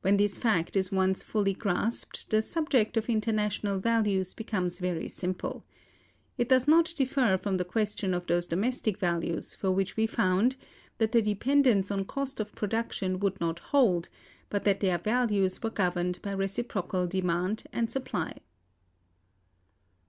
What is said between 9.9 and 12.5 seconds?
we found(269) that the dependence on cost